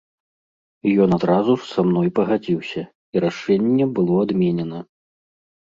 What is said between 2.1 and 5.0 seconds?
пагадзіўся, і рашэнне было адменена.